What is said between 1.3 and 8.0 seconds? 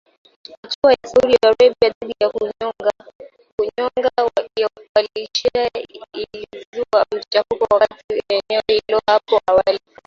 Arabia dhidi ya kuwanyonga washia ilizua machafuko